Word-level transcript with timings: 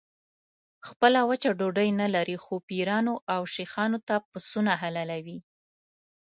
خپله 0.87 1.19
وچه 1.29 1.49
ډوډۍ 1.59 1.89
نه 2.01 2.07
لري 2.15 2.37
خو 2.43 2.53
پیرانو 2.69 3.15
او 3.33 3.41
شیخانو 3.55 3.99
ته 4.07 4.15
پسونه 4.29 4.73
حلالوي. 4.81 5.39